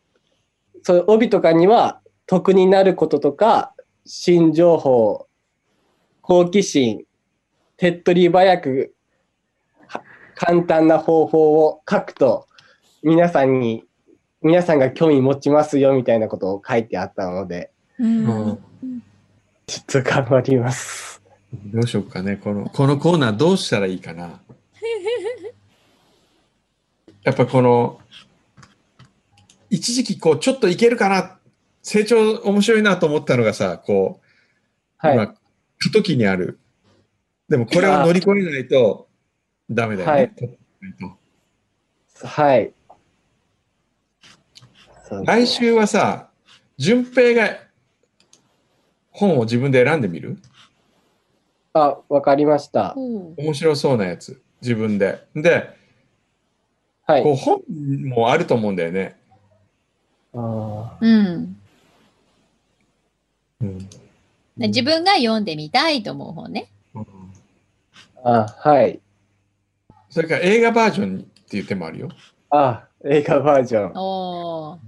[0.81, 3.73] そ帯とかには得になることとか、
[4.05, 5.27] 新情報、
[6.21, 7.05] 好奇心、
[7.77, 8.85] 手っ取り早く、は
[10.35, 12.47] 簡単な方法を書くと、
[13.03, 13.83] 皆さんに、
[14.41, 18.59] 皆さんが興味持ちますよみたいなことを書いてあったので、うんうん
[19.65, 21.21] ちょっと頑張ります。
[21.53, 22.35] どうしようかね。
[22.35, 24.41] この、このコーナーどうしたらいいかな。
[27.23, 28.01] やっぱこの、
[29.69, 31.39] 一時期こう、ちょっといけるかな、
[31.81, 35.15] 成長面白いなと思ったのがさ、こう、はい。
[35.15, 35.35] 今、過
[35.91, 36.59] 渡期にある。
[37.49, 39.07] でもこれを乗り越えないと
[39.73, 40.13] ダメだよね。
[40.13, 40.31] はい
[42.23, 42.73] はい。
[45.25, 46.29] 来週はさ、
[46.77, 47.57] 順平が
[49.11, 50.37] 本を自分で選んでみる？
[51.73, 52.93] あ、わかりました。
[52.95, 54.41] 面白そうなやつ。
[54.61, 55.27] 自分で。
[55.35, 55.69] で、
[57.05, 57.23] はい。
[57.23, 57.61] こう本
[58.05, 59.17] もあると思うんだよね。
[60.33, 61.57] あうん。
[63.61, 63.89] うん
[64.55, 66.67] で自分が読んでみたいと思う本ね。
[66.93, 67.05] うんー
[68.23, 68.99] あ、はい。
[70.13, 72.09] それから映画バージョンっていう手もあるよ。
[72.51, 73.91] あ、映画バージョン。
[73.95, 74.79] おー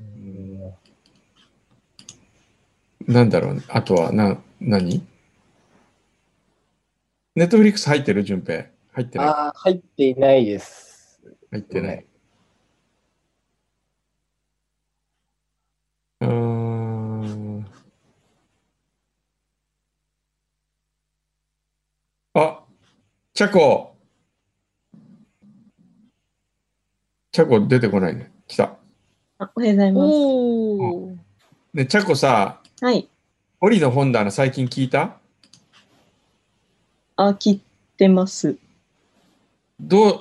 [3.11, 5.03] なんだろう、ね、あとは、な、何？
[7.33, 8.23] ネットフリックス入ってる？
[8.23, 8.67] 順平。
[8.91, 9.27] 入ってない？
[9.29, 11.19] あ、入っていないです。
[11.49, 12.05] 入ってない。
[16.21, 17.65] うーん。
[22.35, 22.63] あ、
[23.33, 23.94] チャコ。
[27.35, 28.31] チャコ出てこないね。
[28.47, 28.77] 来た。
[29.39, 30.05] あおはようございます。
[30.07, 31.15] おー
[31.73, 33.09] ね、チャコさ、はい。
[33.59, 35.17] オリの本棚最近聞いた？
[37.17, 37.61] あ、聞い
[37.97, 38.55] てます。
[39.81, 40.19] どう、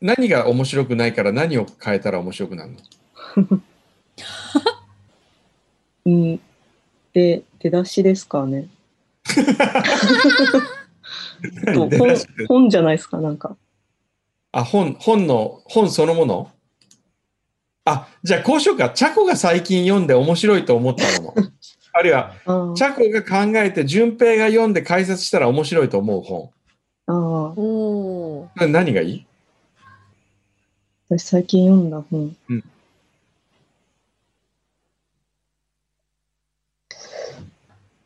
[0.00, 2.72] 何が面白くないから何を変えたら面白くなる
[3.36, 3.60] の？
[6.06, 6.40] うん。
[7.12, 8.66] で、出だしですかね。
[11.76, 11.90] 本
[12.48, 13.56] 本じゃないですか、なんか。
[14.50, 16.50] あ、本、本の、本そのもの？
[17.86, 18.90] あ、じゃあこうしようか。
[18.90, 21.48] チャコが最近読んで面白いと思ったもの。
[21.92, 26.50] あるいは、あチャコが考えて、順平が読んで解説したら面白いと思う本。
[27.06, 27.18] あ、ああ、
[27.56, 29.26] お何がいい？
[31.08, 32.36] 私最近読んだ本。
[32.50, 32.64] うん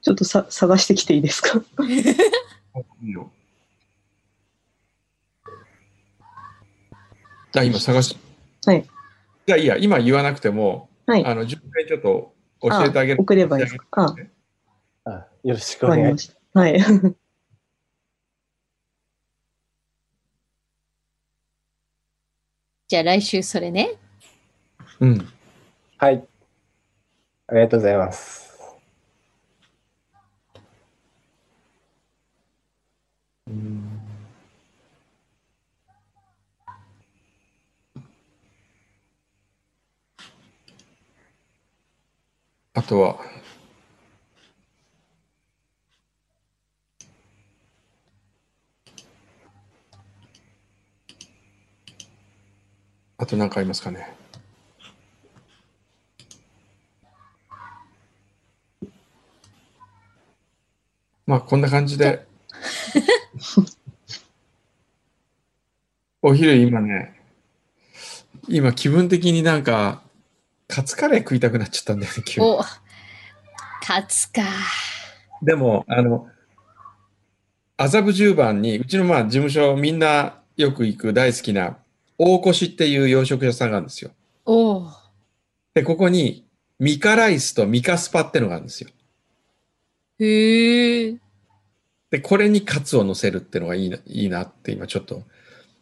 [0.03, 1.61] ちょっとさ探してきていいですか？
[3.03, 3.31] いいよ
[7.57, 8.17] あ、今探し。
[8.65, 8.87] はい。
[9.47, 11.25] じゃあいいや、今言わなくても、はい。
[11.25, 13.21] あの、順回ちょっと教えてあげる。
[13.21, 14.15] 送ればいいですか？
[15.05, 16.61] あ、あよろしくお願いしました。
[16.61, 16.81] はい。
[22.89, 23.93] じゃあ来週それね。
[25.01, 25.29] うん。
[25.99, 26.25] はい。
[27.47, 28.50] ありがとうございます。
[42.81, 43.19] あとは、
[53.19, 54.17] あと何かありますかね？
[61.27, 62.27] まあ、こんな感じで。
[66.23, 67.21] お昼今ね、
[68.49, 70.03] 今気分的になんか、
[70.71, 72.47] カツカレー食いたくなっちゃったんだよね、急に。
[72.47, 72.59] お、
[73.81, 74.43] 勝つか。
[75.43, 76.29] でも、あの、
[77.77, 81.79] 麻布十番に、うちのまあ事務所みんなよく行く大好きな
[82.19, 84.11] 大越っていう洋食屋さんがあるんですよ。
[84.45, 84.89] おう
[85.75, 86.47] で、ここに
[86.79, 88.91] ミカライスとミカスパってのがあるんですよ。
[90.19, 91.17] へえ。
[92.11, 95.23] で、これにカツを乗せるってのがいいな、いいなって今ちょっと、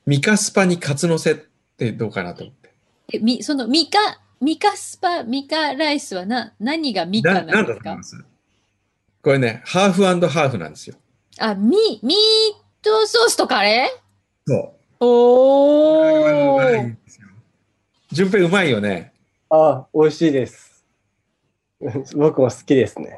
[0.07, 1.37] ミカスパにカツ乗せっ
[1.77, 2.73] てどうかなと思って。
[3.15, 3.99] え、み、そのミカ、
[4.41, 7.91] ミカスパ、ミカライスはな、何がミカななんですか？
[7.91, 8.25] だと思います？
[9.23, 10.97] これね、ハーフハーフなんですよ。
[11.39, 12.19] あ、ミ、ミー
[12.83, 15.05] トソースとカレーそう。
[15.05, 17.29] おこれはうまいーんですよ
[18.11, 19.13] 順平うまいよね。
[19.51, 20.85] あ、美味しいです。
[22.17, 23.17] 僕も好きですね。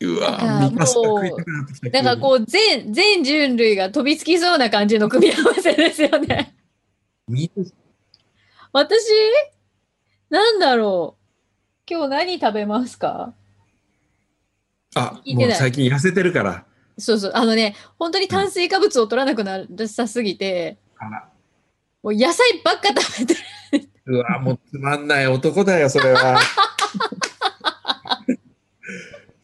[0.00, 2.02] うわなんかミカスパもう食いたくなってきた。
[2.02, 6.54] なんかこう、全、全人類が飛びつきそうな感じの組み合わせですよね。
[7.28, 7.70] ミート
[8.72, 9.06] 私？
[10.34, 11.24] なんだろう
[11.88, 13.32] 今日何食べますか？
[14.96, 16.64] あ、もう最近痩せてるから。
[16.98, 17.32] そうそう。
[17.36, 20.76] あのね、本当に炭水化物を取らなくなさすぎて、
[22.02, 23.40] もう野菜ばっか食べてる。
[24.06, 26.36] うわ、もうつまんない男だよ、それは。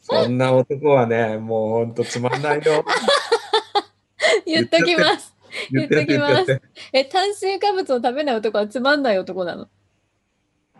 [0.02, 2.84] そんな男はね、もうほんとつまんないよ。
[4.44, 5.32] 言っときます。
[5.70, 6.60] 言ってやって言ってやって。
[6.92, 9.68] え、炭水化物を食べない男はつまんない男なの？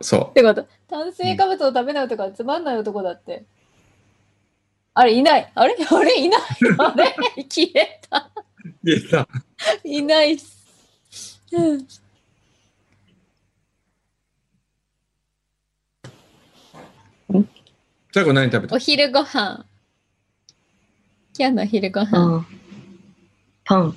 [0.02, 0.66] っそてこと。
[0.88, 3.44] 炭水化物を食べない男はつまんない男だって。
[4.94, 5.52] あれ、いない。
[5.54, 5.76] あれ？
[5.90, 6.40] あれ、いない。
[6.78, 7.14] あれ？
[7.48, 8.30] 消えた。
[8.64, 8.70] う。
[8.84, 9.28] 言えた。
[9.84, 10.58] いないっす。
[11.52, 11.86] うん
[18.12, 18.74] 最後何食べた？
[18.74, 19.64] お昼ご飯。
[21.38, 22.38] 今日のお昼ご飯。
[22.38, 22.46] あ
[23.64, 23.96] パン。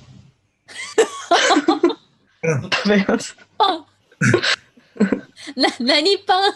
[2.42, 3.36] うん食べます。
[3.58, 3.86] パン。
[5.56, 6.52] な、何パン？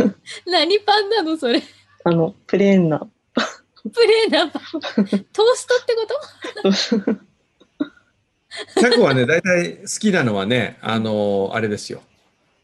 [0.46, 1.62] 何パンなのそれ？
[2.04, 3.06] あの、プレーンな。
[3.92, 4.62] プレーなパン？
[4.62, 5.20] トー
[5.54, 6.06] ストってこ
[7.14, 7.30] と？
[8.80, 12.02] 最後はね、大体好きなのはね、あのーあれですよ。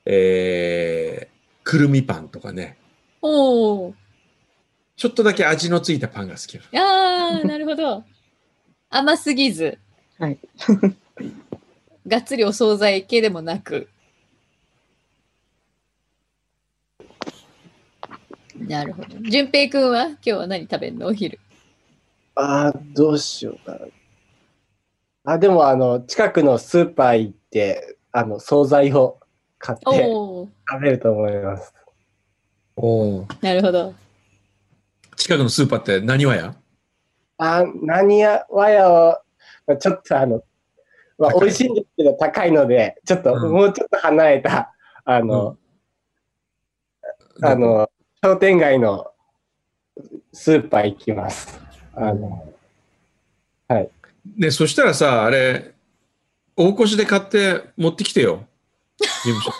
[0.05, 2.77] えー、くるみパンとかね。
[3.23, 3.95] おお。
[4.97, 6.59] ちょっとだけ味のついたパンが好き。
[6.77, 8.05] ああ、なるほど。
[8.89, 9.79] 甘すぎず。
[10.19, 10.39] はい。
[12.07, 13.89] がっつりお惣菜系でもなく。
[18.59, 19.09] なるほど。
[19.29, 21.07] 淳平くんは今日は何食べるの？
[21.09, 21.39] お昼。
[22.35, 23.79] あーどうしようかな。
[25.33, 29.19] あ、でもあの、近くのスーパー行って、あの、惣菜を
[29.59, 30.49] 買っておお。
[30.71, 31.75] 食べると思います。
[32.77, 33.95] おーなるほど。
[35.17, 36.55] 近くのスーパーって何はや
[37.39, 39.23] あ、何や、わやは、
[39.67, 40.43] まあちょっとあの、
[41.19, 45.57] まあ、美味しいんですけど高いので、ちょっと、うんもうちょっと離れた、あの、
[47.43, 47.91] あの、
[48.27, 49.07] 商店街の
[50.33, 51.61] スーパー行きます。
[51.95, 52.53] あの、
[54.37, 55.75] ね、そしたらさ、あれ、
[56.57, 58.45] 大越で買って持ってきてよ。
[58.99, 59.53] 事務所。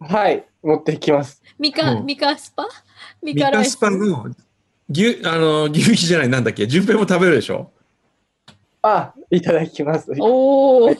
[0.12, 1.40] はい、持ってきます。
[1.56, 2.66] ミカ、うんミカスパ？
[3.22, 3.52] ミミカス？
[3.52, 4.26] カスパの
[4.90, 7.70] 牛、あの、牛皮じゃない、なんだっけ、順平も食べるでしょ？
[8.82, 10.10] あ、いただきます。
[10.18, 10.90] おお。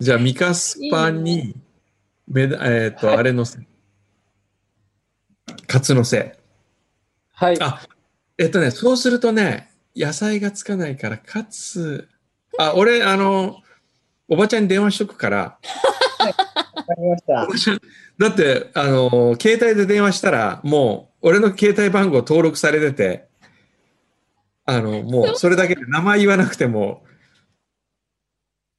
[0.00, 1.69] じゃあ、ミカスパに、め
[2.30, 3.58] だえっ、と、あれのせ。
[5.66, 6.38] カツのせ。
[7.32, 7.60] はい。
[7.60, 7.80] あ
[8.38, 12.08] えっとね、そうするとね、野菜がつかないから、カツ、
[12.58, 13.56] あ、俺、あの、
[14.28, 17.78] おばちゃんに電話しとくから、わかりました
[18.18, 23.28] だって、あの、携帯で電話したら、もう、俺の携帯番号登録されてて、
[24.64, 27.04] あの、もう、それだけで名前言わなくても、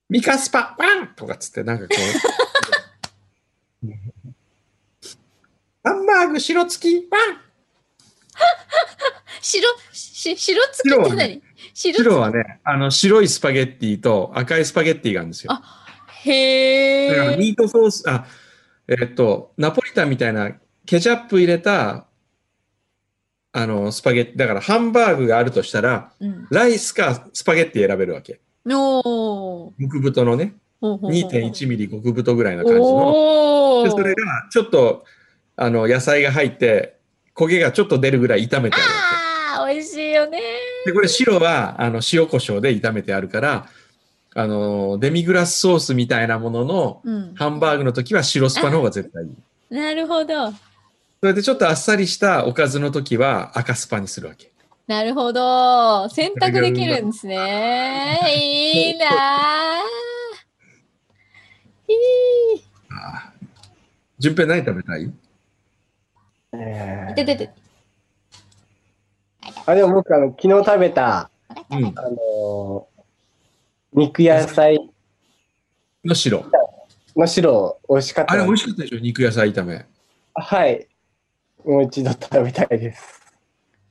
[0.10, 2.51] ミカスパワンとかっつって、なんかこう。
[5.84, 7.42] ハンバーグ白付きワン
[9.42, 11.16] 白、し白付きって何？
[11.16, 11.42] 白はね
[11.74, 15.54] 白白はね、あの、白いスパゲッティと赤いスパゲッティがあるんですよ。
[15.54, 15.86] あ
[16.24, 17.10] へえ。
[17.10, 18.26] だからミートソース、あ、
[18.88, 20.52] えっと、ナポリタンみたいな
[20.86, 22.06] ケチャップ入れた、
[23.54, 26.48] あの、スパゲッティ、だからハンバーグがあるとしたら、うん。
[26.52, 28.40] ライスかスパゲッティ選べるわけ。
[28.68, 29.74] おー。
[29.82, 33.84] 極太のね、2.1ミリ極太ぐらいの感じの。
[33.84, 35.06] でそれがちょっと、
[35.56, 36.98] あの、野菜が入って、
[37.36, 40.40] 焦げがちょっと出るぐらい炒めてあるわあー、美味しいよね。
[40.86, 40.92] け。
[40.92, 43.68] で、これ白は、あの、塩コショウで炒めてあるから、
[44.34, 47.36] あの、デミグラスソースみたいなものの、うん。
[47.36, 49.76] ハンバーグの時は白スパの方が絶対いい。
[49.76, 50.52] なるほど。
[50.52, 50.56] そ
[51.24, 54.52] れでちょっとあっさりしたおかずの時は赤スパにするわけ。
[54.88, 56.10] なるほど。
[56.10, 58.20] 選択できるんですね。
[58.36, 62.56] いいなぁ。
[62.56, 62.64] いい。
[64.20, 65.12] 順平何食べたい？
[66.54, 67.50] えーいててて。
[69.66, 71.30] あ、でも僕、あの、昨日食べた、
[71.70, 71.86] うん。
[71.86, 72.92] あのー
[73.94, 74.89] 肉野菜
[76.06, 76.46] の白。
[77.16, 79.00] の白、美味しかったあれ美味しかったでしょ？
[79.00, 79.86] 肉野菜炒め。
[80.34, 80.88] はい。
[81.66, 83.22] もう一度食べたいです。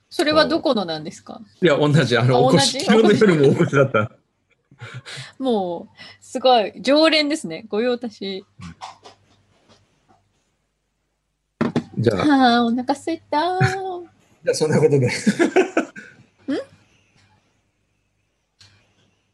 [0.09, 1.41] それはどこのなんですか？
[1.61, 2.17] いや、同じ。
[2.17, 4.11] あの、あお越し、昨日の夜もお越しだった。
[5.39, 7.65] もう、すごい、常連ですね。
[7.69, 8.45] ご用達。
[11.99, 13.59] じゃあ、はあ、お腹すいた。
[14.43, 15.11] じゃあそんなことで。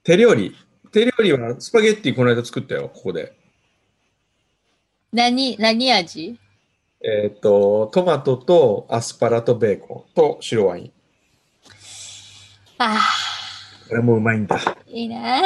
[0.02, 0.56] 手料理。
[0.92, 3.36] 手料理はスパゲッティこの間作ったよ、ここで。
[5.12, 6.38] 何、何味？
[7.02, 10.92] えっ、と、トマトとアスパラとベーコンと白ワイン。
[12.78, 12.98] あ
[13.88, 14.56] これもうまいんだ。
[14.56, 15.40] あ、いいな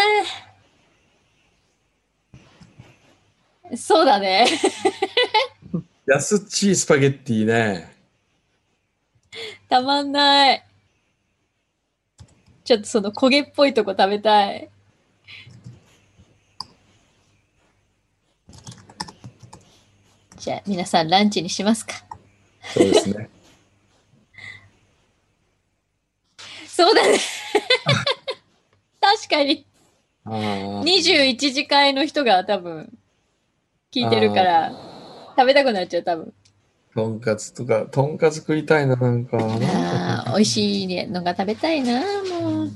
[3.70, 3.76] ぁ。
[3.76, 4.46] そうだね。
[6.06, 7.94] 安っちいスパゲッティね。
[9.68, 10.66] たまんない。
[12.64, 14.68] ちょっとその焦げっぽいとこ食べたい。
[20.38, 21.94] じゃあ皆さんランチにしますか。
[22.74, 23.28] そうですね。
[26.66, 27.18] そうだね。
[29.16, 29.66] 確かに。
[30.24, 32.96] あー21時会の人が多分
[33.92, 34.70] 聞いてるから
[35.36, 36.32] 食べたくなっちゃう多分。
[36.94, 39.38] とんかつとか、とんかつ食いたいな、なんか。
[39.38, 42.70] ああ、美味しいのが食べたいな、もう。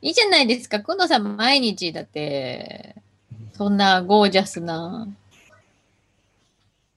[0.00, 0.80] いいじゃないですか。
[0.80, 2.96] くんのさん毎日だって、
[3.52, 5.08] そんなゴージャスな。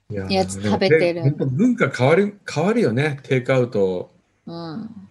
[0.10, 4.12] いややつ食べてる文化変わる、変わるよね、テイクアウト。
[4.46, 5.10] うん。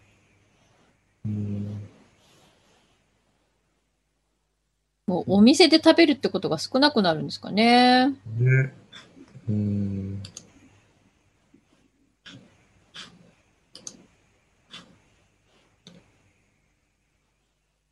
[1.25, 1.91] うん
[5.11, 8.11] もうお店で食べるってことが少なくなるんですかね。
[8.39, 8.73] ね。
[9.49, 10.23] うん。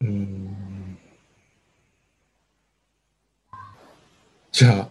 [0.01, 0.99] うん。
[4.53, 4.89] じゃあ、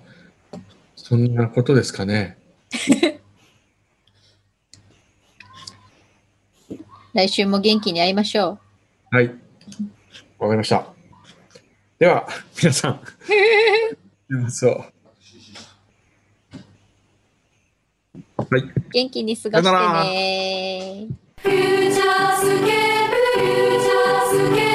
[0.97, 2.37] そんなことですかね。
[7.17, 8.59] 来週も元気に会いましょ
[9.11, 9.15] う。
[9.15, 9.25] はい。
[10.37, 10.85] わかりました。
[11.97, 12.27] では、
[12.61, 13.01] 皆さん。
[18.37, 18.63] はい。
[18.93, 21.07] 元気に過ごしてね。
[21.41, 22.77] フューチャースケー
[23.09, 24.66] プ、フューチャースケープ。